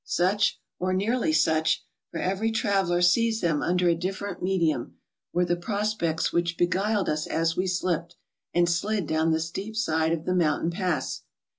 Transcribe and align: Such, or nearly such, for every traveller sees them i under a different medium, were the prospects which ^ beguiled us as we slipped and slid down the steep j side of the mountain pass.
Such, 0.03 0.59
or 0.79 0.93
nearly 0.95 1.31
such, 1.31 1.85
for 2.09 2.19
every 2.19 2.49
traveller 2.49 3.03
sees 3.03 3.41
them 3.41 3.61
i 3.61 3.67
under 3.67 3.87
a 3.87 3.93
different 3.93 4.41
medium, 4.41 4.95
were 5.31 5.45
the 5.45 5.55
prospects 5.55 6.33
which 6.33 6.55
^ 6.55 6.57
beguiled 6.57 7.07
us 7.07 7.27
as 7.27 7.55
we 7.55 7.67
slipped 7.67 8.15
and 8.51 8.67
slid 8.67 9.05
down 9.05 9.29
the 9.31 9.39
steep 9.39 9.75
j 9.75 9.79
side 9.79 10.11
of 10.11 10.25
the 10.25 10.33
mountain 10.33 10.71
pass. 10.71 11.21